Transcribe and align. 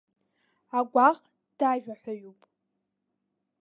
Агәаҟ 0.77 1.17
дажәаҳәаҩуп. 1.57 2.39